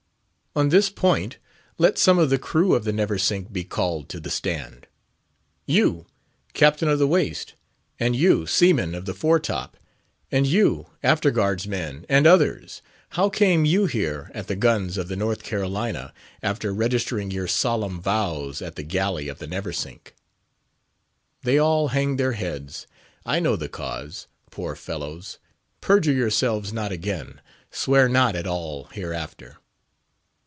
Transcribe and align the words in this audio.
On 0.53 0.67
this 0.67 0.89
point, 0.89 1.37
let 1.77 1.97
some 1.97 2.19
of 2.19 2.29
the 2.29 2.37
crew 2.37 2.75
of 2.75 2.83
the 2.83 2.91
Neversink 2.91 3.53
be 3.53 3.63
called 3.63 4.09
to 4.09 4.19
the 4.19 4.29
stand. 4.29 4.85
You, 5.65 6.07
Captain 6.51 6.89
of 6.89 6.99
the 6.99 7.07
Waist! 7.07 7.53
and 7.97 8.17
you, 8.17 8.45
seamen 8.45 8.93
of 8.93 9.05
the 9.05 9.13
fore 9.13 9.39
top! 9.39 9.77
and 10.29 10.45
you, 10.45 10.87
after 11.01 11.31
guard's 11.31 11.69
men 11.69 12.05
and 12.09 12.27
others! 12.27 12.81
how 13.11 13.29
came 13.29 13.63
you 13.63 13.85
here 13.85 14.29
at 14.33 14.47
the 14.47 14.57
guns 14.57 14.97
of 14.97 15.07
the 15.07 15.15
North 15.15 15.41
Carolina, 15.41 16.13
after 16.43 16.73
registering 16.73 17.31
your 17.31 17.47
solemn 17.47 18.01
vows 18.01 18.61
at 18.61 18.75
the 18.75 18.83
galley 18.83 19.29
of 19.29 19.39
the 19.39 19.47
Neversink? 19.47 20.13
They 21.43 21.57
all 21.59 21.87
hang 21.87 22.17
their 22.17 22.33
heads. 22.33 22.87
I 23.25 23.39
know 23.39 23.55
the 23.55 23.69
cause; 23.69 24.27
poor 24.49 24.75
fellows! 24.75 25.39
perjure 25.79 26.11
yourselves 26.11 26.73
not 26.73 26.91
again; 26.91 27.39
swear 27.71 28.09
not 28.09 28.35
at 28.35 28.45
all 28.45 28.89
hereafter. 28.91 29.55